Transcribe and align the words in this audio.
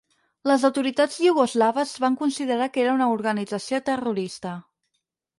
Les 0.51 0.63
autoritats 0.67 1.17
iugoslaves 1.25 1.91
van 2.03 2.17
considerar 2.21 2.67
que 2.77 2.81
era 2.85 2.95
una 2.99 3.09
organització 3.17 3.81
terrorista. 3.91 4.55